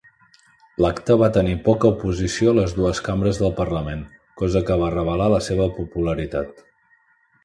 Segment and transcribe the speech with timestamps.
[0.83, 4.01] L'acte va tenir poca oposició a les dues cambres del Parlament,
[4.43, 6.65] cosa que va revelar la seva popularitat.